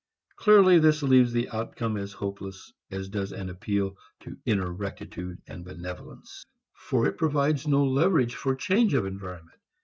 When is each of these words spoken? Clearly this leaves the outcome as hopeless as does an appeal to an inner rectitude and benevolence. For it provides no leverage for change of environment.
Clearly 0.35 0.79
this 0.79 1.03
leaves 1.03 1.31
the 1.31 1.47
outcome 1.49 1.95
as 1.95 2.11
hopeless 2.11 2.73
as 2.89 3.07
does 3.07 3.31
an 3.31 3.51
appeal 3.51 3.97
to 4.21 4.31
an 4.31 4.41
inner 4.47 4.73
rectitude 4.73 5.39
and 5.45 5.63
benevolence. 5.63 6.43
For 6.73 7.05
it 7.05 7.19
provides 7.19 7.67
no 7.67 7.83
leverage 7.85 8.33
for 8.33 8.55
change 8.55 8.95
of 8.95 9.05
environment. 9.05 9.59